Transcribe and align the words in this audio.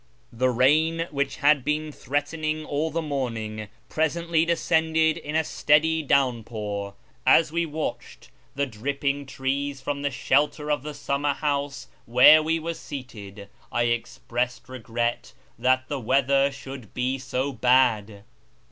The 0.33 0.49
rain, 0.49 1.07
which 1.11 1.35
had 1.35 1.63
been 1.63 1.91
threatening 1.91 2.65
all 2.65 2.89
the 2.89 3.03
morning, 3.03 3.67
presently 3.87 4.45
descended 4.45 5.15
in 5.15 5.35
a 5.35 5.43
steady 5.43 6.01
downpour. 6.01 6.95
As 7.23 7.51
we 7.51 7.67
watched 7.67 8.31
the 8.55 8.65
dripping 8.65 9.27
trees 9.27 9.79
from 9.79 10.01
the 10.01 10.09
shelter 10.09 10.71
of 10.71 10.81
the 10.81 10.95
summerhouse 10.95 11.87
where 12.07 12.41
we 12.41 12.59
were 12.59 12.73
seated, 12.73 13.47
I 13.71 13.83
expressed 13.83 14.67
regret 14.67 15.33
that 15.59 15.87
the 15.87 15.99
weather 15.99 16.51
should 16.51 16.95
be 16.95 17.19
so 17.19 17.53
bad. 17.53 18.23